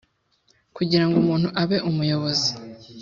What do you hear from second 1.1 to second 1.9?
umuntu abe